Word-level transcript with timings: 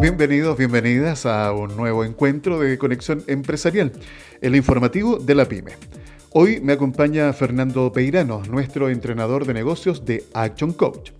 Bienvenidos, 0.00 0.56
bienvenidas 0.56 1.26
a 1.26 1.52
un 1.52 1.76
nuevo 1.76 2.04
encuentro 2.04 2.58
de 2.58 2.78
Conexión 2.78 3.22
Empresarial, 3.26 3.92
el 4.40 4.56
informativo 4.56 5.18
de 5.18 5.34
la 5.34 5.46
PyME. 5.46 5.72
Hoy 6.30 6.60
me 6.60 6.72
acompaña 6.72 7.32
Fernando 7.32 7.92
Peirano, 7.92 8.42
nuestro 8.48 8.88
entrenador 8.88 9.46
de 9.46 9.54
negocios 9.54 10.04
de 10.04 10.24
Action 10.32 10.72
Coach. 10.72 11.10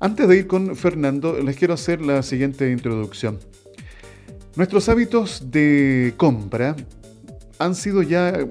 Antes 0.00 0.28
de 0.28 0.38
ir 0.38 0.46
con 0.46 0.74
Fernando, 0.74 1.38
les 1.40 1.56
quiero 1.56 1.74
hacer 1.74 2.00
la 2.00 2.22
siguiente 2.22 2.70
introducción. 2.70 3.38
Nuestros 4.56 4.88
hábitos 4.88 5.50
de 5.50 6.14
compra 6.16 6.76
han 7.58 7.74
sido 7.74 8.02
ya 8.02 8.46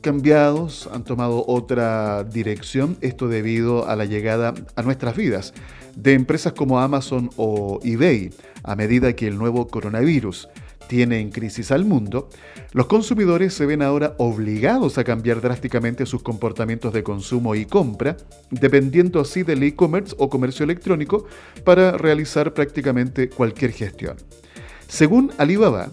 cambiados, 0.00 0.88
han 0.92 1.04
tomado 1.04 1.44
otra 1.46 2.24
dirección, 2.24 2.96
esto 3.00 3.28
debido 3.28 3.88
a 3.88 3.96
la 3.96 4.04
llegada 4.04 4.54
a 4.76 4.82
nuestras 4.82 5.16
vidas 5.16 5.54
de 5.96 6.14
empresas 6.14 6.52
como 6.52 6.80
Amazon 6.80 7.30
o 7.36 7.80
eBay, 7.82 8.30
a 8.62 8.76
medida 8.76 9.14
que 9.14 9.28
el 9.28 9.38
nuevo 9.38 9.66
coronavirus 9.68 10.48
tiene 10.88 11.20
en 11.20 11.30
crisis 11.30 11.70
al 11.72 11.84
mundo, 11.84 12.28
los 12.72 12.86
consumidores 12.86 13.54
se 13.54 13.66
ven 13.66 13.82
ahora 13.82 14.14
obligados 14.18 14.98
a 14.98 15.04
cambiar 15.04 15.40
drásticamente 15.40 16.06
sus 16.06 16.22
comportamientos 16.22 16.92
de 16.92 17.02
consumo 17.02 17.54
y 17.54 17.64
compra, 17.64 18.16
dependiendo 18.50 19.20
así 19.20 19.42
del 19.42 19.62
e-commerce 19.62 20.14
o 20.18 20.28
comercio 20.28 20.64
electrónico 20.64 21.26
para 21.64 21.92
realizar 21.92 22.52
prácticamente 22.52 23.28
cualquier 23.28 23.72
gestión. 23.72 24.16
Según 24.88 25.32
Alibaba, 25.38 25.90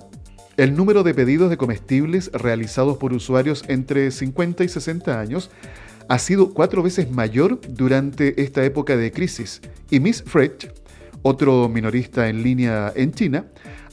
el 0.57 0.75
número 0.75 1.03
de 1.03 1.13
pedidos 1.13 1.49
de 1.49 1.57
comestibles 1.57 2.29
realizados 2.33 2.97
por 2.97 3.13
usuarios 3.13 3.63
entre 3.67 4.11
50 4.11 4.63
y 4.63 4.67
60 4.67 5.19
años 5.19 5.49
ha 6.07 6.19
sido 6.19 6.53
cuatro 6.53 6.83
veces 6.83 7.11
mayor 7.11 7.59
durante 7.69 8.41
esta 8.41 8.63
época 8.63 8.97
de 8.97 9.11
crisis 9.11 9.61
y 9.89 9.99
Miss 9.99 10.23
Fresh, 10.23 10.69
otro 11.21 11.69
minorista 11.69 12.29
en 12.29 12.43
línea 12.43 12.91
en 12.95 13.13
China, 13.13 13.45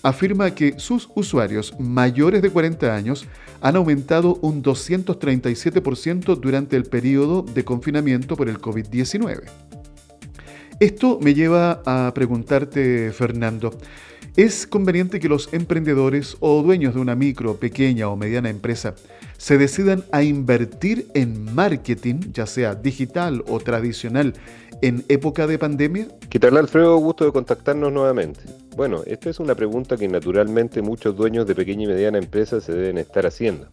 afirma 0.03 0.55
que 0.55 0.79
sus 0.79 1.09
usuarios 1.15 1.75
mayores 1.79 2.43
de 2.43 2.51
40 2.51 2.95
años 2.95 3.27
han 3.61 3.77
aumentado 3.77 4.39
un 4.43 4.63
237% 4.63 6.39
durante 6.39 6.77
el 6.77 6.85
periodo 6.85 7.43
de 7.43 7.65
confinamiento 7.65 8.37
por 8.37 8.49
el 8.49 8.61
COVID-19. 8.61 9.43
Esto 10.81 11.19
me 11.21 11.35
lleva 11.35 11.83
a 11.85 12.15
preguntarte, 12.15 13.11
Fernando, 13.13 13.77
¿es 14.37 14.67
conveniente 14.67 15.21
que 15.21 15.29
los 15.29 15.53
emprendedores 15.53 16.37
o 16.41 16.63
dueños 16.63 16.95
de 16.95 17.01
una 17.01 17.15
micro, 17.15 17.57
pequeña 17.57 18.09
o 18.09 18.17
mediana 18.17 18.51
empresa 18.51 18.95
se 19.37 19.59
decidan 19.59 20.05
a 20.13 20.23
invertir 20.23 21.09
en 21.15 21.55
marketing, 21.55 22.33
ya 22.33 22.47
sea 22.47 22.75
digital 22.75 23.45
o 23.49 23.61
tradicional, 23.61 24.35
en 24.83 25.05
época 25.09 25.47
de 25.47 25.59
pandemia? 25.59 26.09
¿Qué 26.29 26.39
tal 26.39 26.57
Alfredo? 26.57 26.97
Gusto 26.99 27.25
de 27.25 27.33
contactarnos 27.33 27.93
nuevamente. 27.93 28.41
Bueno, 28.77 29.03
esta 29.07 29.31
es 29.31 29.41
una 29.41 29.55
pregunta 29.55 29.97
que 29.97 30.07
naturalmente 30.07 30.83
muchos 30.83 31.17
dueños 31.17 31.47
de 31.47 31.55
pequeña 31.55 31.85
y 31.85 31.89
mediana 31.89 32.19
empresa 32.19 32.61
se 32.61 32.73
deben 32.73 32.99
estar 32.99 33.27
haciendo. 33.27 33.67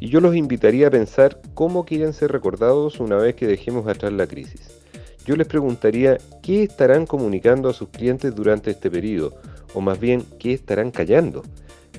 Y 0.00 0.08
yo 0.08 0.20
los 0.20 0.34
invitaría 0.34 0.88
a 0.88 0.90
pensar 0.90 1.40
cómo 1.54 1.84
quieren 1.84 2.12
ser 2.14 2.32
recordados 2.32 3.00
una 3.00 3.16
vez 3.16 3.34
que 3.34 3.46
dejemos 3.46 3.86
atrás 3.86 4.12
la 4.12 4.26
crisis. 4.26 4.79
Yo 5.26 5.36
les 5.36 5.46
preguntaría 5.46 6.18
qué 6.42 6.62
estarán 6.62 7.06
comunicando 7.06 7.68
a 7.68 7.72
sus 7.72 7.88
clientes 7.88 8.34
durante 8.34 8.70
este 8.70 8.90
periodo, 8.90 9.34
o 9.74 9.80
más 9.80 10.00
bien 10.00 10.24
qué 10.38 10.52
estarán 10.54 10.90
callando. 10.90 11.42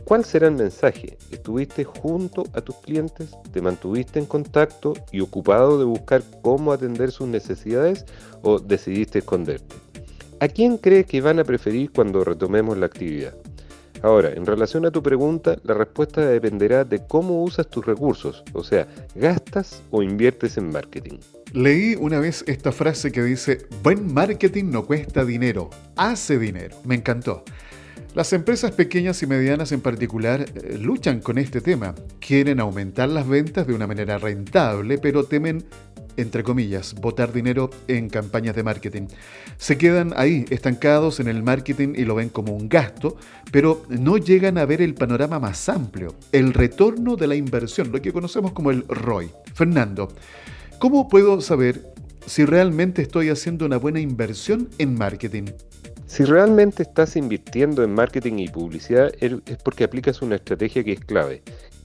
¿Cuál 0.05 0.25
será 0.25 0.47
el 0.47 0.55
mensaje? 0.55 1.17
¿Estuviste 1.29 1.83
junto 1.83 2.43
a 2.53 2.61
tus 2.61 2.75
clientes? 2.77 3.29
¿Te 3.53 3.61
mantuviste 3.61 4.19
en 4.19 4.25
contacto 4.25 4.93
y 5.11 5.21
ocupado 5.21 5.77
de 5.77 5.85
buscar 5.85 6.23
cómo 6.41 6.73
atender 6.73 7.11
sus 7.11 7.27
necesidades 7.27 8.05
o 8.41 8.59
decidiste 8.59 9.19
esconderte? 9.19 9.75
¿A 10.39 10.47
quién 10.47 10.77
crees 10.77 11.05
que 11.05 11.21
van 11.21 11.39
a 11.39 11.43
preferir 11.43 11.91
cuando 11.91 12.23
retomemos 12.23 12.77
la 12.77 12.87
actividad? 12.87 13.35
Ahora, 14.03 14.31
en 14.33 14.45
relación 14.45 14.85
a 14.85 14.91
tu 14.91 15.03
pregunta, 15.03 15.57
la 15.63 15.75
respuesta 15.75 16.25
dependerá 16.25 16.83
de 16.83 17.05
cómo 17.05 17.43
usas 17.43 17.67
tus 17.67 17.85
recursos, 17.85 18.43
o 18.53 18.63
sea, 18.63 18.87
gastas 19.13 19.83
o 19.91 20.01
inviertes 20.01 20.57
en 20.57 20.71
marketing. 20.71 21.19
Leí 21.53 21.95
una 21.99 22.19
vez 22.19 22.43
esta 22.47 22.71
frase 22.71 23.11
que 23.11 23.21
dice, 23.21 23.67
buen 23.83 24.11
marketing 24.11 24.71
no 24.71 24.85
cuesta 24.85 25.23
dinero, 25.23 25.69
hace 25.95 26.39
dinero. 26.39 26.77
Me 26.83 26.95
encantó. 26.95 27.43
Las 28.13 28.33
empresas 28.33 28.71
pequeñas 28.71 29.23
y 29.23 29.27
medianas 29.27 29.71
en 29.71 29.79
particular 29.79 30.41
eh, 30.41 30.77
luchan 30.77 31.21
con 31.21 31.37
este 31.37 31.61
tema. 31.61 31.95
Quieren 32.19 32.59
aumentar 32.59 33.07
las 33.07 33.25
ventas 33.25 33.65
de 33.65 33.73
una 33.73 33.87
manera 33.87 34.17
rentable, 34.17 34.97
pero 34.97 35.23
temen, 35.23 35.63
entre 36.17 36.43
comillas, 36.43 36.95
botar 36.95 37.33
dinero 37.33 37.69
en 37.87 38.09
campañas 38.09 38.55
de 38.55 38.63
marketing. 38.63 39.07
Se 39.57 39.77
quedan 39.77 40.13
ahí, 40.15 40.45
estancados 40.49 41.19
en 41.19 41.27
el 41.27 41.43
marketing 41.43 41.93
y 41.95 42.05
lo 42.05 42.15
ven 42.15 42.29
como 42.29 42.53
un 42.53 42.69
gasto, 42.69 43.17
pero 43.51 43.83
no 43.89 44.17
llegan 44.17 44.57
a 44.57 44.65
ver 44.65 44.81
el 44.81 44.93
panorama 44.93 45.39
más 45.39 45.69
amplio, 45.69 46.15
el 46.31 46.53
retorno 46.53 47.15
de 47.15 47.27
la 47.27 47.35
inversión, 47.35 47.91
lo 47.91 48.01
que 48.01 48.13
conocemos 48.13 48.51
como 48.51 48.71
el 48.71 48.85
ROI. 48.87 49.31
Fernando, 49.53 50.09
¿cómo 50.79 51.07
puedo 51.07 51.41
saber 51.41 51.93
si 52.25 52.45
realmente 52.45 53.01
estoy 53.01 53.29
haciendo 53.29 53.65
una 53.65 53.77
buena 53.77 53.99
inversión 53.99 54.69
en 54.77 54.95
marketing? 54.95 55.45
Si 56.07 56.25
realmente 56.25 56.83
estás 56.83 57.15
invirtiendo 57.15 57.83
en 57.83 57.93
marketing 57.93 58.39
y 58.39 58.49
publicidad 58.49 59.11
er, 59.21 59.41
es 59.45 59.57
porque 59.63 59.85
aplicas 59.85 60.21
una 60.21 60.35
estrategia 60.35 60.83
que 60.83 60.91
es 60.91 60.99
clave, 60.99 61.41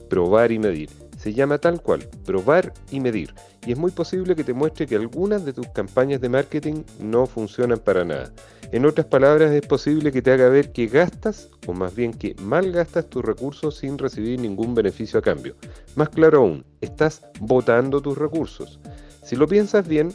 probar 0.09 0.51
y 0.51 0.59
medir. 0.59 1.06
Se 1.27 1.33
llama 1.33 1.57
tal 1.57 1.81
cual, 1.81 2.07
probar 2.23 2.73
y 2.89 3.01
medir. 3.01 3.35
Y 3.65 3.73
es 3.73 3.77
muy 3.77 3.91
posible 3.91 4.33
que 4.33 4.45
te 4.45 4.53
muestre 4.53 4.87
que 4.87 4.95
algunas 4.95 5.43
de 5.43 5.51
tus 5.51 5.67
campañas 5.67 6.21
de 6.21 6.29
marketing 6.29 6.83
no 7.01 7.25
funcionan 7.25 7.79
para 7.79 8.05
nada. 8.05 8.31
En 8.71 8.85
otras 8.85 9.07
palabras, 9.07 9.51
es 9.51 9.67
posible 9.67 10.13
que 10.13 10.21
te 10.21 10.31
haga 10.31 10.47
ver 10.47 10.71
que 10.71 10.87
gastas, 10.87 11.49
o 11.67 11.73
más 11.73 11.93
bien 11.93 12.13
que 12.13 12.33
malgastas 12.39 13.09
tus 13.09 13.25
recursos 13.25 13.75
sin 13.75 13.97
recibir 13.97 14.39
ningún 14.39 14.73
beneficio 14.73 15.19
a 15.19 15.21
cambio. 15.21 15.57
Más 15.95 16.07
claro 16.07 16.37
aún, 16.37 16.63
estás 16.79 17.23
botando 17.41 17.99
tus 17.99 18.17
recursos. 18.17 18.79
Si 19.21 19.35
lo 19.35 19.49
piensas 19.49 19.85
bien, 19.85 20.13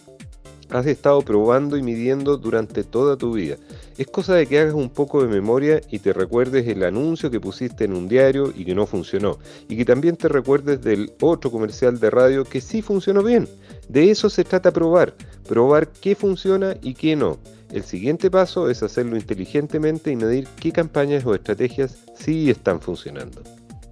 has 0.70 0.86
estado 0.86 1.20
probando 1.20 1.76
y 1.76 1.82
midiendo 1.82 2.38
durante 2.38 2.84
toda 2.84 3.18
tu 3.18 3.34
vida. 3.34 3.56
Es 3.98 4.06
cosa 4.06 4.34
de 4.34 4.46
que 4.46 4.58
hagas 4.58 4.74
un 4.74 4.88
poco 4.88 5.22
de 5.22 5.28
memoria 5.28 5.80
y 5.90 5.98
te 5.98 6.12
recuerdes 6.12 6.66
el 6.66 6.82
anuncio 6.82 7.30
que 7.30 7.40
pusiste 7.40 7.84
en 7.84 7.92
un 7.92 8.08
diario 8.08 8.52
y 8.56 8.64
que 8.64 8.74
no 8.74 8.86
funcionó. 8.86 9.38
Y 9.68 9.76
que 9.76 9.84
también 9.84 10.16
te 10.16 10.28
recuerdes 10.28 10.82
del 10.82 11.12
otro 11.20 11.50
comercial 11.50 12.00
de 12.00 12.10
radio 12.10 12.44
que 12.44 12.60
sí 12.60 12.80
funcionó 12.80 13.22
bien. 13.22 13.48
De 13.88 14.10
eso 14.10 14.30
se 14.30 14.44
trata 14.44 14.72
probar. 14.72 15.14
Probar 15.46 15.88
qué 15.88 16.14
funciona 16.14 16.76
y 16.80 16.94
qué 16.94 17.16
no. 17.16 17.38
El 17.70 17.84
siguiente 17.84 18.30
paso 18.30 18.70
es 18.70 18.82
hacerlo 18.82 19.16
inteligentemente 19.16 20.10
y 20.10 20.16
medir 20.16 20.46
qué 20.60 20.72
campañas 20.72 21.24
o 21.26 21.34
estrategias 21.34 21.98
sí 22.14 22.50
están 22.50 22.80
funcionando. 22.80 23.42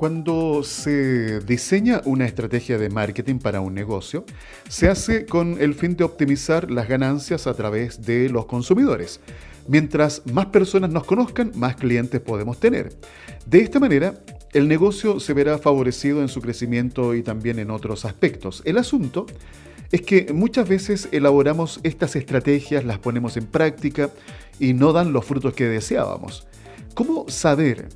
Cuando 0.00 0.62
se 0.64 1.40
diseña 1.40 2.00
una 2.06 2.24
estrategia 2.24 2.78
de 2.78 2.88
marketing 2.88 3.38
para 3.38 3.60
un 3.60 3.74
negocio, 3.74 4.24
se 4.66 4.88
hace 4.88 5.26
con 5.26 5.60
el 5.60 5.74
fin 5.74 5.94
de 5.94 6.04
optimizar 6.04 6.70
las 6.70 6.88
ganancias 6.88 7.46
a 7.46 7.52
través 7.52 8.00
de 8.00 8.30
los 8.30 8.46
consumidores. 8.46 9.20
Mientras 9.68 10.22
más 10.32 10.46
personas 10.46 10.90
nos 10.90 11.04
conozcan, 11.04 11.52
más 11.54 11.76
clientes 11.76 12.20
podemos 12.20 12.58
tener. 12.58 12.92
De 13.46 13.60
esta 13.60 13.78
manera, 13.78 14.14
el 14.52 14.68
negocio 14.68 15.20
se 15.20 15.32
verá 15.32 15.58
favorecido 15.58 16.22
en 16.22 16.28
su 16.28 16.40
crecimiento 16.40 17.14
y 17.14 17.22
también 17.22 17.58
en 17.58 17.70
otros 17.70 18.04
aspectos. 18.04 18.62
El 18.64 18.78
asunto 18.78 19.26
es 19.92 20.02
que 20.02 20.32
muchas 20.32 20.68
veces 20.68 21.08
elaboramos 21.12 21.80
estas 21.82 22.16
estrategias, 22.16 22.84
las 22.84 22.98
ponemos 22.98 23.36
en 23.36 23.46
práctica 23.46 24.10
y 24.58 24.72
no 24.74 24.92
dan 24.92 25.12
los 25.12 25.24
frutos 25.24 25.54
que 25.54 25.66
deseábamos. 25.66 26.46
¿Cómo 26.94 27.28
saber 27.28 27.88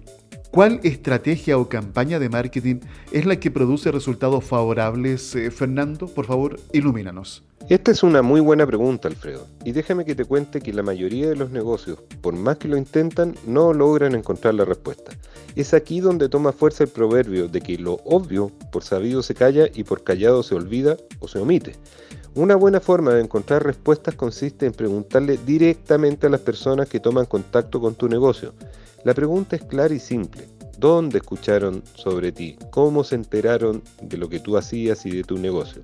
¿Cuál 0.54 0.78
estrategia 0.84 1.58
o 1.58 1.68
campaña 1.68 2.20
de 2.20 2.28
marketing 2.28 2.76
es 3.10 3.26
la 3.26 3.40
que 3.40 3.50
produce 3.50 3.90
resultados 3.90 4.44
favorables, 4.44 5.34
eh, 5.34 5.50
Fernando? 5.50 6.06
Por 6.06 6.26
favor, 6.26 6.60
ilumínanos. 6.72 7.42
Esta 7.70 7.92
es 7.92 8.02
una 8.02 8.20
muy 8.20 8.42
buena 8.42 8.66
pregunta, 8.66 9.08
Alfredo. 9.08 9.46
Y 9.64 9.72
déjame 9.72 10.04
que 10.04 10.14
te 10.14 10.26
cuente 10.26 10.60
que 10.60 10.74
la 10.74 10.82
mayoría 10.82 11.30
de 11.30 11.34
los 11.34 11.50
negocios, 11.50 11.98
por 12.20 12.34
más 12.34 12.58
que 12.58 12.68
lo 12.68 12.76
intentan, 12.76 13.34
no 13.46 13.72
logran 13.72 14.14
encontrar 14.14 14.52
la 14.52 14.66
respuesta. 14.66 15.12
Es 15.56 15.72
aquí 15.72 16.00
donde 16.00 16.28
toma 16.28 16.52
fuerza 16.52 16.84
el 16.84 16.90
proverbio 16.90 17.48
de 17.48 17.62
que 17.62 17.78
lo 17.78 17.94
obvio 18.04 18.50
por 18.70 18.82
sabido 18.84 19.22
se 19.22 19.34
calla 19.34 19.66
y 19.72 19.84
por 19.84 20.04
callado 20.04 20.42
se 20.42 20.54
olvida 20.54 20.98
o 21.20 21.28
se 21.28 21.38
omite. 21.38 21.74
Una 22.34 22.54
buena 22.54 22.80
forma 22.80 23.14
de 23.14 23.22
encontrar 23.22 23.64
respuestas 23.64 24.14
consiste 24.14 24.66
en 24.66 24.72
preguntarle 24.72 25.38
directamente 25.46 26.26
a 26.26 26.30
las 26.30 26.40
personas 26.40 26.86
que 26.86 27.00
toman 27.00 27.24
contacto 27.24 27.80
con 27.80 27.94
tu 27.94 28.08
negocio. 28.10 28.52
La 29.04 29.14
pregunta 29.14 29.56
es 29.56 29.62
clara 29.62 29.94
y 29.94 30.00
simple. 30.00 30.48
¿Dónde 30.78 31.18
escucharon 31.18 31.82
sobre 31.94 32.32
ti? 32.32 32.56
¿Cómo 32.70 33.04
se 33.04 33.14
enteraron 33.14 33.82
de 34.02 34.16
lo 34.16 34.28
que 34.28 34.40
tú 34.40 34.56
hacías 34.56 35.06
y 35.06 35.10
de 35.10 35.24
tu 35.24 35.38
negocio? 35.38 35.82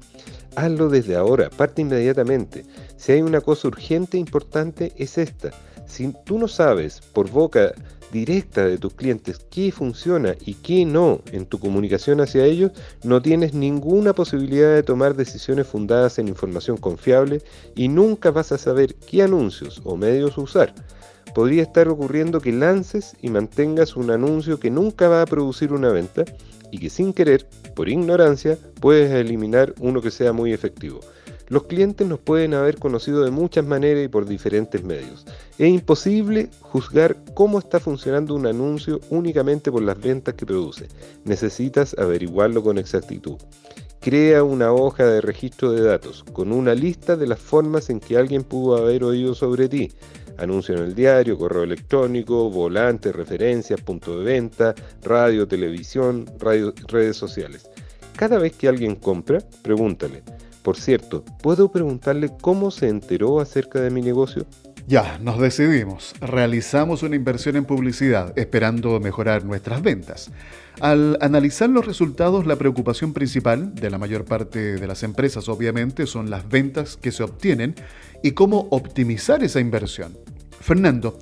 Hazlo 0.56 0.88
desde 0.88 1.16
ahora, 1.16 1.48
parte 1.50 1.82
inmediatamente. 1.82 2.64
Si 2.96 3.12
hay 3.12 3.22
una 3.22 3.40
cosa 3.40 3.68
urgente 3.68 4.16
e 4.16 4.20
importante, 4.20 4.92
es 4.96 5.16
esta. 5.18 5.50
Si 5.86 6.12
tú 6.24 6.38
no 6.38 6.48
sabes 6.48 7.00
por 7.00 7.30
boca 7.30 7.72
directa 8.12 8.66
de 8.66 8.78
tus 8.78 8.94
clientes 8.94 9.40
qué 9.50 9.70
funciona 9.70 10.34
y 10.44 10.54
qué 10.54 10.84
no 10.84 11.20
en 11.32 11.46
tu 11.46 11.58
comunicación 11.58 12.20
hacia 12.20 12.44
ellos, 12.44 12.72
no 13.04 13.22
tienes 13.22 13.54
ninguna 13.54 14.12
posibilidad 14.12 14.74
de 14.74 14.82
tomar 14.82 15.14
decisiones 15.14 15.66
fundadas 15.66 16.18
en 16.18 16.28
información 16.28 16.76
confiable 16.76 17.42
y 17.74 17.88
nunca 17.88 18.30
vas 18.30 18.52
a 18.52 18.58
saber 18.58 18.94
qué 18.94 19.22
anuncios 19.22 19.80
o 19.84 19.96
medios 19.96 20.36
usar. 20.38 20.74
Podría 21.34 21.62
estar 21.62 21.88
ocurriendo 21.88 22.40
que 22.40 22.52
lances 22.52 23.16
y 23.22 23.30
mantengas 23.30 23.96
un 23.96 24.10
anuncio 24.10 24.60
que 24.60 24.70
nunca 24.70 25.08
va 25.08 25.22
a 25.22 25.26
producir 25.26 25.72
una 25.72 25.90
venta 25.90 26.24
y 26.70 26.78
que 26.78 26.90
sin 26.90 27.12
querer, 27.12 27.46
por 27.74 27.88
ignorancia, 27.88 28.58
puedes 28.80 29.10
eliminar 29.10 29.74
uno 29.80 30.00
que 30.00 30.10
sea 30.10 30.32
muy 30.32 30.52
efectivo. 30.52 31.00
Los 31.50 31.64
clientes 31.64 32.06
nos 32.06 32.20
pueden 32.20 32.54
haber 32.54 32.78
conocido 32.78 33.24
de 33.24 33.32
muchas 33.32 33.66
maneras 33.66 34.04
y 34.04 34.08
por 34.08 34.24
diferentes 34.24 34.84
medios. 34.84 35.26
Es 35.58 35.68
imposible 35.68 36.48
juzgar 36.60 37.16
cómo 37.34 37.58
está 37.58 37.80
funcionando 37.80 38.36
un 38.36 38.46
anuncio 38.46 39.00
únicamente 39.10 39.72
por 39.72 39.82
las 39.82 40.00
ventas 40.00 40.34
que 40.34 40.46
produce. 40.46 40.86
Necesitas 41.24 41.98
averiguarlo 41.98 42.62
con 42.62 42.78
exactitud. 42.78 43.34
Crea 43.98 44.44
una 44.44 44.72
hoja 44.72 45.04
de 45.04 45.20
registro 45.20 45.72
de 45.72 45.82
datos 45.82 46.24
con 46.32 46.52
una 46.52 46.72
lista 46.72 47.16
de 47.16 47.26
las 47.26 47.40
formas 47.40 47.90
en 47.90 47.98
que 47.98 48.16
alguien 48.16 48.44
pudo 48.44 48.76
haber 48.76 49.02
oído 49.02 49.34
sobre 49.34 49.68
ti. 49.68 49.90
Anuncio 50.38 50.76
en 50.76 50.82
el 50.82 50.94
diario, 50.94 51.38
correo 51.38 51.62
electrónico, 51.62 52.50
volante, 52.50 53.12
referencias, 53.12 53.80
punto 53.80 54.18
de 54.18 54.24
venta, 54.24 54.74
radio, 55.02 55.46
televisión, 55.46 56.26
redes 56.38 57.16
sociales. 57.16 57.70
Cada 58.16 58.38
vez 58.38 58.52
que 58.52 58.68
alguien 58.68 58.96
compra, 58.96 59.40
pregúntale, 59.62 60.22
por 60.62 60.76
cierto, 60.76 61.24
¿puedo 61.42 61.72
preguntarle 61.72 62.30
cómo 62.40 62.70
se 62.70 62.88
enteró 62.88 63.40
acerca 63.40 63.80
de 63.80 63.90
mi 63.90 64.02
negocio? 64.02 64.44
Ya, 64.86 65.18
nos 65.18 65.38
decidimos. 65.38 66.14
Realizamos 66.20 67.02
una 67.02 67.16
inversión 67.16 67.56
en 67.56 67.64
publicidad, 67.64 68.36
esperando 68.38 68.98
mejorar 69.00 69.44
nuestras 69.44 69.82
ventas. 69.82 70.30
Al 70.80 71.18
analizar 71.20 71.68
los 71.68 71.86
resultados, 71.86 72.46
la 72.46 72.56
preocupación 72.56 73.12
principal 73.12 73.74
de 73.74 73.90
la 73.90 73.98
mayor 73.98 74.24
parte 74.24 74.76
de 74.76 74.86
las 74.86 75.02
empresas, 75.02 75.48
obviamente, 75.48 76.06
son 76.06 76.30
las 76.30 76.48
ventas 76.48 76.96
que 76.96 77.12
se 77.12 77.22
obtienen 77.22 77.74
y 78.22 78.32
cómo 78.32 78.68
optimizar 78.70 79.44
esa 79.44 79.60
inversión. 79.60 80.16
Fernando, 80.60 81.18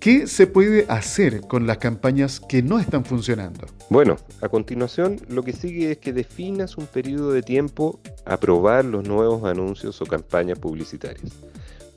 ¿Qué 0.00 0.28
se 0.28 0.46
puede 0.46 0.86
hacer 0.88 1.40
con 1.40 1.66
las 1.66 1.78
campañas 1.78 2.38
que 2.38 2.62
no 2.62 2.78
están 2.78 3.04
funcionando? 3.04 3.66
Bueno, 3.90 4.16
a 4.40 4.48
continuación 4.48 5.20
lo 5.28 5.42
que 5.42 5.52
sigue 5.52 5.90
es 5.90 5.98
que 5.98 6.12
definas 6.12 6.78
un 6.78 6.86
periodo 6.86 7.32
de 7.32 7.42
tiempo 7.42 7.98
a 8.24 8.36
probar 8.36 8.84
los 8.84 9.08
nuevos 9.08 9.42
anuncios 9.42 10.00
o 10.00 10.06
campañas 10.06 10.60
publicitarias. 10.60 11.32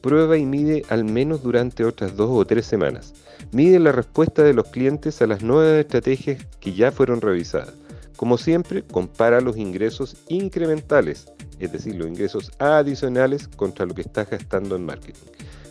Prueba 0.01 0.37
y 0.37 0.45
mide 0.45 0.83
al 0.89 1.05
menos 1.05 1.43
durante 1.43 1.85
otras 1.85 2.15
dos 2.15 2.29
o 2.31 2.45
tres 2.45 2.65
semanas. 2.65 3.13
Mide 3.51 3.79
la 3.79 3.91
respuesta 3.91 4.43
de 4.43 4.53
los 4.53 4.67
clientes 4.67 5.21
a 5.21 5.27
las 5.27 5.43
nuevas 5.43 5.79
estrategias 5.79 6.45
que 6.59 6.73
ya 6.73 6.91
fueron 6.91 7.21
revisadas. 7.21 7.73
Como 8.15 8.37
siempre, 8.37 8.83
compara 8.83 9.41
los 9.41 9.57
ingresos 9.57 10.15
incrementales, 10.27 11.31
es 11.59 11.71
decir, 11.71 11.95
los 11.95 12.07
ingresos 12.07 12.51
adicionales 12.59 13.47
contra 13.47 13.85
lo 13.85 13.95
que 13.95 14.01
estás 14.01 14.29
gastando 14.29 14.75
en 14.75 14.85
marketing. 14.85 15.25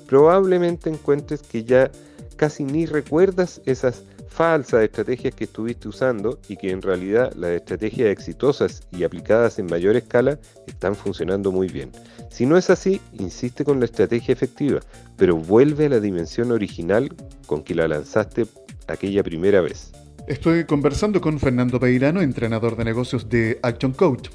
Probablemente 0.07 0.91
encuentres 0.91 1.43
que 1.43 1.65
ya 1.65 1.91
casi 2.37 2.65
ni 2.65 2.87
recuerdas 2.87 3.61
esas 3.67 4.03
falsas 4.31 4.85
estrategias 4.85 5.35
que 5.35 5.45
estuviste 5.45 5.89
usando 5.89 6.41
y 6.49 6.57
que 6.57 6.71
en 6.71 6.81
realidad 6.81 7.33
las 7.35 7.51
estrategias 7.51 8.09
exitosas 8.09 8.83
y 8.93 9.05
aplicadas 9.05 9.59
en 9.59 9.67
mayor 9.67 9.97
escala 9.97 10.39
están 10.67 10.95
funcionando 10.95 11.53
muy 11.53 11.69
bien. 11.69 11.91
Si 12.31 12.47
no 12.47 12.57
es 12.57 12.71
así, 12.71 13.01
insiste 13.19 13.65
con 13.65 13.81
la 13.81 13.87
estrategia 13.87 14.33
efectiva, 14.33 14.81
pero 15.17 15.37
vuelve 15.37 15.87
a 15.87 15.91
la 15.91 16.01
dimensión 16.01 16.53
original 16.53 17.13
con 17.47 17.63
que 17.63 17.75
la 17.75 17.89
lanzaste 17.89 18.47
aquella 18.87 19.23
primera 19.23 19.61
vez. 19.61 19.93
Estoy 20.27 20.65
conversando 20.65 21.21
con 21.21 21.39
Fernando 21.41 21.81
Peirano, 21.81 22.23
entrenador 22.23 22.77
de 22.77 22.85
negocios 22.85 23.29
de 23.29 23.59
Action 23.63 23.93
Coach. 23.93 24.31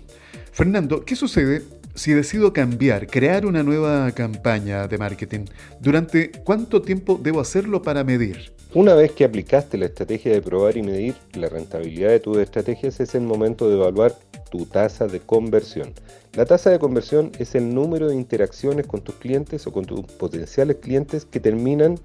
Fernando, 0.52 1.06
¿qué 1.06 1.16
sucede 1.16 1.64
si 1.96 2.12
decido 2.12 2.52
cambiar, 2.52 3.08
crear 3.08 3.46
una 3.46 3.64
nueva 3.64 4.12
campaña 4.12 4.88
de 4.88 4.98
marketing, 4.98 5.46
¿durante 5.80 6.32
cuánto 6.32 6.82
tiempo 6.82 7.20
debo 7.22 7.40
hacerlo 7.40 7.82
para 7.82 8.04
medir? 8.04 8.55
Una 8.76 8.94
vez 8.94 9.14
que 9.14 9.24
aplicaste 9.24 9.78
la 9.78 9.86
estrategia 9.86 10.34
de 10.34 10.42
probar 10.42 10.76
y 10.76 10.84
medir 10.84 11.16
la 11.34 11.48
rentabilidad 11.48 12.10
de 12.10 12.20
tus 12.20 12.40
estrategias, 12.40 13.00
es 13.00 13.16
el 13.16 13.22
momento 13.22 13.70
de 13.70 13.76
evaluar 13.76 14.14
tu 14.52 14.66
tasa 14.66 15.08
de 15.08 15.22
conversión. 15.22 15.94
La 16.34 16.46
tasa 16.46 16.72
de 16.72 16.78
conversión 16.78 17.32
es 17.40 17.56
el 17.56 17.74
número 17.74 18.10
de 18.10 18.16
interacciones 18.16 18.86
con 18.86 19.00
tus 19.00 19.16
clientes 19.16 19.66
o 19.66 19.72
con 19.72 19.86
tus 19.86 20.02
potenciales 20.02 20.76
clientes 20.82 21.24
que 21.24 21.40
terminan 21.40 21.98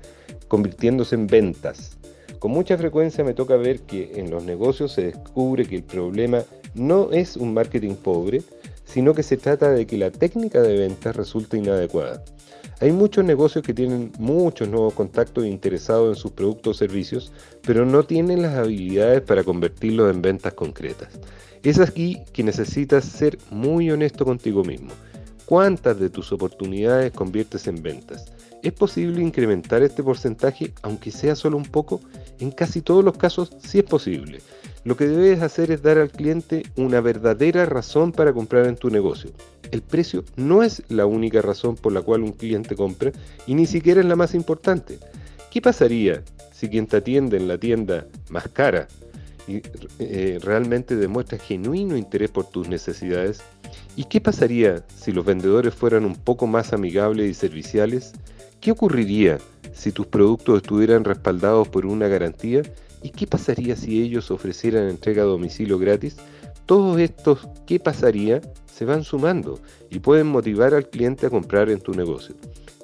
convirtiéndose 0.46 1.16
en 1.16 1.26
ventas. 1.26 1.98
Con 2.38 2.52
mucha 2.52 2.78
frecuencia 2.78 3.24
me 3.24 3.34
toca 3.34 3.56
ver 3.56 3.80
que 3.80 4.12
en 4.20 4.30
los 4.30 4.44
negocios 4.44 4.92
se 4.92 5.06
descubre 5.06 5.66
que 5.66 5.74
el 5.74 5.82
problema 5.82 6.44
no 6.76 7.10
es 7.10 7.36
un 7.36 7.52
marketing 7.52 7.96
pobre, 7.96 8.42
sino 8.84 9.12
que 9.12 9.24
se 9.24 9.36
trata 9.36 9.72
de 9.72 9.88
que 9.88 9.98
la 9.98 10.12
técnica 10.12 10.62
de 10.62 10.78
ventas 10.78 11.16
resulta 11.16 11.56
inadecuada. 11.56 12.22
Hay 12.80 12.92
muchos 12.92 13.26
negocios 13.26 13.62
que 13.62 13.74
tienen 13.74 14.10
muchos 14.18 14.66
nuevos 14.66 14.94
contactos 14.94 15.44
interesados 15.44 16.16
en 16.16 16.22
sus 16.22 16.30
productos 16.32 16.76
o 16.76 16.78
servicios, 16.78 17.30
pero 17.60 17.84
no 17.84 18.04
tienen 18.04 18.40
las 18.40 18.54
habilidades 18.56 19.20
para 19.20 19.44
convertirlos 19.44 20.10
en 20.10 20.22
ventas 20.22 20.54
concretas. 20.54 21.10
Es 21.62 21.78
aquí 21.78 22.22
que 22.32 22.42
necesitas 22.42 23.04
ser 23.04 23.36
muy 23.50 23.90
honesto 23.90 24.24
contigo 24.24 24.64
mismo. 24.64 24.92
¿Cuántas 25.44 26.00
de 26.00 26.08
tus 26.08 26.32
oportunidades 26.32 27.12
conviertes 27.12 27.66
en 27.66 27.82
ventas? 27.82 28.32
¿Es 28.62 28.72
posible 28.72 29.20
incrementar 29.20 29.82
este 29.82 30.02
porcentaje 30.02 30.72
aunque 30.80 31.10
sea 31.10 31.36
solo 31.36 31.58
un 31.58 31.66
poco? 31.66 32.00
En 32.38 32.50
casi 32.50 32.80
todos 32.80 33.04
los 33.04 33.18
casos 33.18 33.50
sí 33.58 33.80
es 33.80 33.84
posible. 33.84 34.38
Lo 34.82 34.96
que 34.96 35.06
debes 35.06 35.42
hacer 35.42 35.70
es 35.70 35.82
dar 35.82 35.98
al 35.98 36.10
cliente 36.10 36.62
una 36.76 37.02
verdadera 37.02 37.66
razón 37.66 38.12
para 38.12 38.32
comprar 38.32 38.66
en 38.66 38.76
tu 38.76 38.88
negocio. 38.88 39.30
El 39.70 39.82
precio 39.82 40.24
no 40.36 40.62
es 40.62 40.82
la 40.88 41.04
única 41.04 41.42
razón 41.42 41.76
por 41.76 41.92
la 41.92 42.00
cual 42.00 42.22
un 42.22 42.32
cliente 42.32 42.74
compra 42.74 43.12
y 43.46 43.54
ni 43.54 43.66
siquiera 43.66 44.00
es 44.00 44.06
la 44.06 44.16
más 44.16 44.34
importante. 44.34 44.98
¿Qué 45.50 45.60
pasaría 45.60 46.22
si 46.52 46.68
quien 46.68 46.86
te 46.86 46.96
atiende 46.96 47.36
en 47.36 47.46
la 47.46 47.58
tienda 47.58 48.06
más 48.30 48.48
cara 48.48 48.88
y, 49.46 49.60
eh, 49.98 50.38
realmente 50.42 50.96
demuestra 50.96 51.38
genuino 51.38 51.96
interés 51.96 52.30
por 52.30 52.46
tus 52.48 52.66
necesidades? 52.66 53.42
¿Y 53.96 54.04
qué 54.04 54.20
pasaría 54.20 54.82
si 54.96 55.12
los 55.12 55.26
vendedores 55.26 55.74
fueran 55.74 56.06
un 56.06 56.14
poco 56.14 56.46
más 56.46 56.72
amigables 56.72 57.30
y 57.30 57.34
serviciales? 57.34 58.12
¿Qué 58.60 58.70
ocurriría 58.70 59.38
si 59.74 59.92
tus 59.92 60.06
productos 60.06 60.62
estuvieran 60.62 61.04
respaldados 61.04 61.68
por 61.68 61.84
una 61.84 62.08
garantía 62.08 62.62
¿Y 63.02 63.10
qué 63.10 63.26
pasaría 63.26 63.76
si 63.76 64.02
ellos 64.02 64.30
ofrecieran 64.30 64.88
entrega 64.88 65.22
a 65.22 65.26
domicilio 65.26 65.78
gratis? 65.78 66.16
Todos 66.66 66.98
estos 67.00 67.48
¿qué 67.66 67.80
pasaría? 67.80 68.40
se 68.80 68.86
van 68.86 69.04
sumando 69.04 69.60
y 69.90 69.98
pueden 69.98 70.28
motivar 70.28 70.72
al 70.72 70.88
cliente 70.88 71.26
a 71.26 71.30
comprar 71.30 71.68
en 71.68 71.82
tu 71.82 71.92
negocio. 71.92 72.34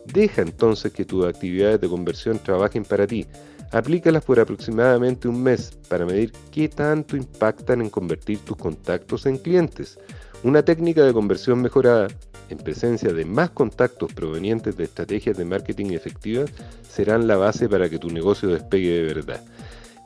Deja 0.05 0.43
entonces 0.43 0.93
que 0.93 1.07
tus 1.07 1.25
actividades 1.25 1.81
de 1.81 1.89
conversión 1.89 2.39
trabajen 2.39 2.85
para 2.85 3.07
ti. 3.07 3.27
Aplícalas 3.73 4.23
por 4.23 4.39
aproximadamente 4.39 5.27
un 5.27 5.43
mes 5.43 5.73
para 5.89 6.05
medir 6.05 6.33
qué 6.51 6.69
tanto 6.69 7.17
impactan 7.17 7.81
en 7.81 7.89
convertir 7.89 8.41
tus 8.41 8.59
contactos 8.59 9.25
en 9.25 9.39
clientes. 9.39 9.99
Una 10.45 10.63
técnica 10.63 11.03
de 11.03 11.15
conversión 11.15 11.63
mejorada, 11.63 12.09
en 12.51 12.59
presencia 12.59 13.13
de 13.15 13.25
más 13.25 13.51
contactos 13.51 14.13
provenientes 14.13 14.77
de 14.77 14.85
estrategias 14.85 15.39
de 15.39 15.47
marketing 15.47 15.93
efectivas, 15.93 16.51
serán 16.87 17.27
la 17.27 17.39
base 17.39 17.71
para 17.71 17.89
que 17.89 17.99
tu 17.99 18.11
negocio 18.11 18.51
despegue 18.51 18.91
de 18.91 19.15
verdad. 19.15 19.43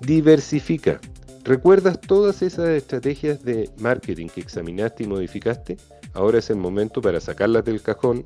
Diversifica. 0.00 0.98
¿Recuerdas 1.44 2.00
todas 2.00 2.40
esas 2.40 2.70
estrategias 2.70 3.44
de 3.44 3.68
marketing 3.78 4.28
que 4.28 4.40
examinaste 4.40 5.04
y 5.04 5.06
modificaste? 5.06 5.76
Ahora 6.14 6.38
es 6.38 6.48
el 6.48 6.56
momento 6.56 7.02
para 7.02 7.20
sacarlas 7.20 7.66
del 7.66 7.82
cajón, 7.82 8.24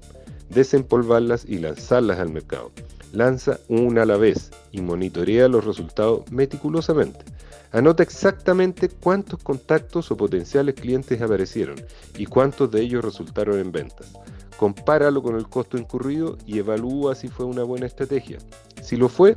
desempolvarlas 0.51 1.45
y 1.45 1.59
lanzarlas 1.59 2.21
al 2.21 2.31
mercado. 2.31 2.71
Lanza 3.13 3.59
una 3.69 4.03
a 4.03 4.07
la 4.07 4.17
vez 4.17 4.53
y 4.71 4.83
monitorea 4.83 5.49
los 5.49 5.65
resultados 5.65 6.31
meticulosamente. 6.31 7.25
Anota 7.73 8.05
exactamente 8.05 8.89
cuántos 8.89 9.43
contactos 9.43 10.13
o 10.13 10.17
potenciales 10.17 10.77
clientes 10.77 11.21
aparecieron 11.21 11.75
y 12.17 12.27
cuántos 12.27 12.71
de 12.71 12.83
ellos 12.83 13.05
resultaron 13.05 13.59
en 13.59 13.73
ventas. 13.73 14.13
Compáralo 14.57 15.25
con 15.25 15.35
el 15.35 15.49
costo 15.49 15.77
incurrido 15.77 16.39
y 16.47 16.59
evalúa 16.59 17.17
si 17.17 17.27
fue 17.27 17.47
una 17.47 17.65
buena 17.65 17.87
estrategia. 17.87 18.39
Si 18.81 18.97
lo 18.97 19.09
fue, 19.09 19.37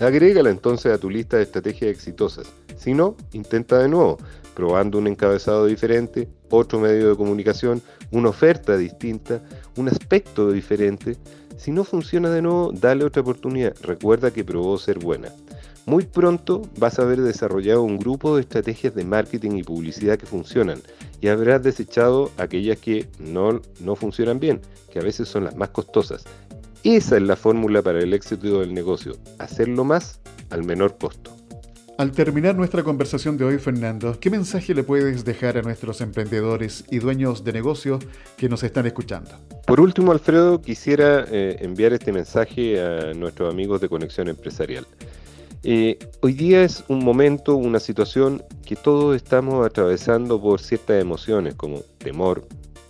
Agrégala 0.00 0.50
entonces 0.50 0.92
a 0.92 0.98
tu 0.98 1.08
lista 1.08 1.38
de 1.38 1.44
estrategias 1.44 1.90
exitosas. 1.90 2.52
Si 2.76 2.92
no, 2.92 3.16
intenta 3.32 3.78
de 3.78 3.88
nuevo, 3.88 4.18
probando 4.54 4.98
un 4.98 5.06
encabezado 5.06 5.64
diferente, 5.64 6.28
otro 6.50 6.78
medio 6.78 7.08
de 7.08 7.16
comunicación, 7.16 7.80
una 8.10 8.28
oferta 8.28 8.76
distinta, 8.76 9.40
un 9.76 9.88
aspecto 9.88 10.52
diferente. 10.52 11.16
Si 11.56 11.70
no 11.70 11.82
funciona 11.82 12.28
de 12.28 12.42
nuevo, 12.42 12.72
dale 12.74 13.04
otra 13.04 13.22
oportunidad. 13.22 13.74
Recuerda 13.80 14.30
que 14.30 14.44
probó 14.44 14.76
ser 14.76 14.98
buena. 14.98 15.32
Muy 15.86 16.04
pronto 16.04 16.62
vas 16.78 16.98
a 16.98 17.02
haber 17.02 17.22
desarrollado 17.22 17.82
un 17.82 17.96
grupo 17.96 18.34
de 18.34 18.42
estrategias 18.42 18.94
de 18.94 19.04
marketing 19.04 19.52
y 19.52 19.62
publicidad 19.62 20.18
que 20.18 20.26
funcionan 20.26 20.80
y 21.20 21.28
habrás 21.28 21.62
desechado 21.62 22.32
aquellas 22.36 22.78
que 22.78 23.08
no, 23.18 23.62
no 23.80 23.96
funcionan 23.96 24.40
bien, 24.40 24.60
que 24.92 24.98
a 24.98 25.02
veces 25.02 25.28
son 25.28 25.44
las 25.44 25.56
más 25.56 25.70
costosas 25.70 26.24
esa 26.94 27.16
es 27.16 27.22
la 27.22 27.34
fórmula 27.34 27.82
para 27.82 27.98
el 27.98 28.14
éxito 28.14 28.60
del 28.60 28.72
negocio, 28.72 29.16
hacerlo 29.38 29.84
más 29.84 30.20
al 30.50 30.62
menor 30.62 30.96
costo. 30.98 31.36
Al 31.98 32.12
terminar 32.12 32.54
nuestra 32.54 32.84
conversación 32.84 33.38
de 33.38 33.44
hoy, 33.46 33.58
Fernando, 33.58 34.20
¿qué 34.20 34.28
mensaje 34.28 34.74
le 34.74 34.82
puedes 34.82 35.24
dejar 35.24 35.56
a 35.56 35.62
nuestros 35.62 36.02
emprendedores 36.02 36.84
y 36.90 36.98
dueños 36.98 37.42
de 37.42 37.54
negocios 37.54 38.04
que 38.36 38.50
nos 38.50 38.62
están 38.62 38.84
escuchando? 38.86 39.30
Por 39.66 39.80
último, 39.80 40.12
Alfredo, 40.12 40.60
quisiera 40.60 41.24
eh, 41.30 41.56
enviar 41.60 41.94
este 41.94 42.12
mensaje 42.12 42.78
a 42.80 43.14
nuestros 43.14 43.50
amigos 43.50 43.80
de 43.80 43.88
Conexión 43.88 44.28
Empresarial. 44.28 44.86
Eh, 45.62 45.98
hoy 46.20 46.34
día 46.34 46.62
es 46.62 46.84
un 46.88 47.02
momento, 47.02 47.56
una 47.56 47.80
situación 47.80 48.44
que 48.64 48.76
todos 48.76 49.16
estamos 49.16 49.66
atravesando 49.66 50.40
por 50.40 50.60
ciertas 50.60 51.00
emociones 51.00 51.54
como 51.54 51.80
temor, 51.98 52.46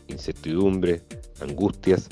incertidumbre, 0.08 1.02
angustias. 1.40 2.08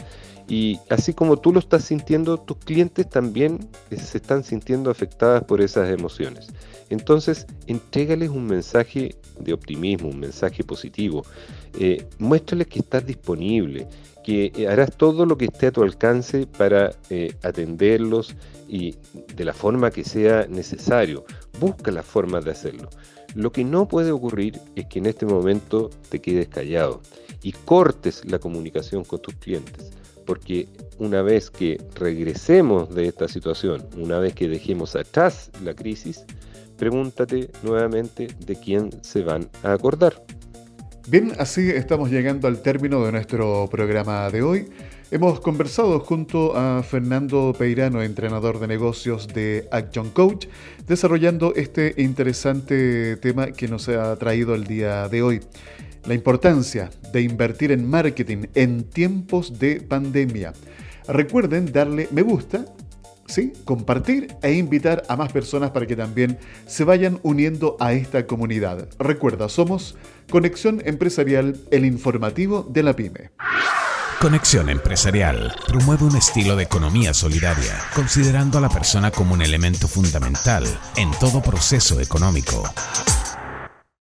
Y 0.46 0.78
así 0.90 1.14
como 1.14 1.38
tú 1.38 1.52
lo 1.52 1.58
estás 1.58 1.84
sintiendo, 1.84 2.36
tus 2.38 2.58
clientes 2.58 3.08
también 3.08 3.66
eh, 3.90 3.96
se 3.96 4.18
están 4.18 4.44
sintiendo 4.44 4.90
afectadas 4.90 5.42
por 5.44 5.60
esas 5.62 5.88
emociones. 5.88 6.48
Entonces, 6.90 7.46
entrégales 7.66 8.28
un 8.28 8.46
mensaje 8.46 9.16
de 9.40 9.52
optimismo, 9.54 10.10
un 10.10 10.20
mensaje 10.20 10.62
positivo. 10.62 11.24
Eh, 11.78 12.06
muéstrales 12.18 12.66
que 12.66 12.80
estás 12.80 13.06
disponible, 13.06 13.88
que 14.22 14.52
eh, 14.54 14.68
harás 14.68 14.94
todo 14.94 15.24
lo 15.24 15.38
que 15.38 15.46
esté 15.46 15.68
a 15.68 15.72
tu 15.72 15.82
alcance 15.82 16.46
para 16.46 16.94
atenderlos 17.42 18.36
y 18.68 18.96
de 19.34 19.44
la 19.44 19.54
forma 19.54 19.90
que 19.90 20.04
sea 20.04 20.46
necesario. 20.46 21.24
Busca 21.58 21.90
la 21.90 22.02
forma 22.02 22.40
de 22.40 22.50
hacerlo. 22.50 22.90
Lo 23.34 23.50
que 23.50 23.64
no 23.64 23.88
puede 23.88 24.12
ocurrir 24.12 24.60
es 24.76 24.86
que 24.86 24.98
en 24.98 25.06
este 25.06 25.24
momento 25.24 25.90
te 26.10 26.20
quedes 26.20 26.48
callado 26.48 27.00
y 27.44 27.52
cortes 27.52 28.24
la 28.24 28.40
comunicación 28.40 29.04
con 29.04 29.22
tus 29.22 29.34
clientes 29.36 29.92
porque 30.24 30.68
una 30.98 31.22
vez 31.22 31.50
que 31.50 31.80
regresemos 31.94 32.94
de 32.94 33.08
esta 33.08 33.28
situación, 33.28 33.86
una 33.96 34.18
vez 34.18 34.34
que 34.34 34.48
dejemos 34.48 34.96
atrás 34.96 35.50
la 35.62 35.74
crisis, 35.74 36.24
pregúntate 36.76 37.50
nuevamente 37.62 38.28
de 38.46 38.56
quién 38.56 38.90
se 39.02 39.22
van 39.22 39.48
a 39.62 39.72
acordar. 39.72 40.24
Bien, 41.06 41.32
así 41.38 41.68
estamos 41.68 42.10
llegando 42.10 42.48
al 42.48 42.62
término 42.62 43.04
de 43.04 43.12
nuestro 43.12 43.68
programa 43.70 44.30
de 44.30 44.42
hoy. 44.42 44.68
Hemos 45.10 45.38
conversado 45.38 46.00
junto 46.00 46.56
a 46.56 46.82
Fernando 46.82 47.54
Peirano, 47.56 48.02
entrenador 48.02 48.58
de 48.58 48.66
negocios 48.66 49.28
de 49.28 49.68
Action 49.70 50.08
Coach, 50.10 50.46
desarrollando 50.86 51.54
este 51.54 51.94
interesante 51.98 53.16
tema 53.18 53.52
que 53.52 53.68
nos 53.68 53.88
ha 53.90 54.16
traído 54.16 54.54
el 54.54 54.64
día 54.64 55.06
de 55.08 55.22
hoy 55.22 55.40
la 56.06 56.14
importancia 56.14 56.90
de 57.12 57.22
invertir 57.22 57.72
en 57.72 57.88
marketing 57.88 58.46
en 58.54 58.84
tiempos 58.84 59.58
de 59.58 59.80
pandemia. 59.80 60.52
Recuerden 61.08 61.72
darle 61.72 62.08
me 62.10 62.22
gusta, 62.22 62.64
¿sí? 63.26 63.52
compartir 63.64 64.34
e 64.42 64.52
invitar 64.52 65.02
a 65.08 65.16
más 65.16 65.32
personas 65.32 65.70
para 65.70 65.86
que 65.86 65.96
también 65.96 66.38
se 66.66 66.84
vayan 66.84 67.18
uniendo 67.22 67.76
a 67.80 67.92
esta 67.92 68.26
comunidad. 68.26 68.88
Recuerda, 68.98 69.48
somos 69.48 69.96
Conexión 70.30 70.82
Empresarial, 70.84 71.60
el 71.70 71.84
informativo 71.84 72.66
de 72.68 72.82
la 72.82 72.94
pyme. 72.96 73.30
Conexión 74.20 74.70
Empresarial 74.70 75.54
promueve 75.66 76.04
un 76.04 76.16
estilo 76.16 76.56
de 76.56 76.62
economía 76.62 77.12
solidaria, 77.12 77.78
considerando 77.94 78.56
a 78.56 78.60
la 78.62 78.70
persona 78.70 79.10
como 79.10 79.34
un 79.34 79.42
elemento 79.42 79.86
fundamental 79.86 80.64
en 80.96 81.10
todo 81.20 81.42
proceso 81.42 82.00
económico. 82.00 82.62